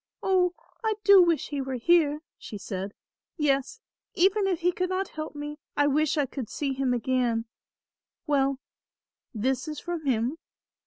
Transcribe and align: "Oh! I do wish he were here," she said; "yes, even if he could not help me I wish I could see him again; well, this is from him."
"Oh! 0.23 0.55
I 0.83 0.95
do 1.03 1.21
wish 1.21 1.49
he 1.49 1.61
were 1.61 1.75
here," 1.75 2.23
she 2.39 2.57
said; 2.57 2.95
"yes, 3.37 3.81
even 4.15 4.47
if 4.47 4.61
he 4.61 4.71
could 4.71 4.89
not 4.89 5.09
help 5.09 5.35
me 5.35 5.59
I 5.77 5.85
wish 5.85 6.17
I 6.17 6.25
could 6.25 6.49
see 6.49 6.73
him 6.73 6.91
again; 6.91 7.45
well, 8.25 8.57
this 9.31 9.67
is 9.67 9.79
from 9.79 10.07
him." 10.07 10.39